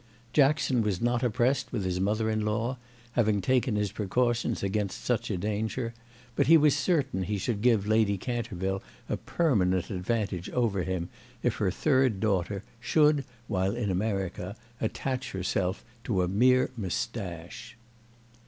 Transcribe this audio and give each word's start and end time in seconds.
Jackson 0.33 0.81
was 0.81 0.99
not 0.99 1.21
oppressed 1.21 1.71
with 1.71 1.85
his 1.85 1.99
mother 1.99 2.27
in 2.27 2.43
law, 2.43 2.79
having 3.11 3.39
taken 3.39 3.75
his 3.75 3.91
precautions 3.91 4.63
against 4.63 5.05
such 5.05 5.29
a 5.29 5.37
danger; 5.37 5.93
but 6.35 6.47
he 6.47 6.57
was 6.57 6.75
certain 6.75 7.21
he 7.21 7.37
should 7.37 7.61
give 7.61 7.85
Lady 7.85 8.17
Canterville 8.17 8.81
a 9.07 9.15
permanent 9.15 9.91
advantage 9.91 10.49
over 10.49 10.81
him 10.81 11.09
if 11.43 11.57
her 11.57 11.69
third 11.69 12.19
daughter 12.19 12.63
should 12.79 13.23
while 13.47 13.75
in 13.75 13.91
America 13.91 14.55
attach 14.81 15.33
herself 15.33 15.85
to 16.03 16.23
a 16.23 16.27
mere 16.27 16.71
moustache. 16.75 17.77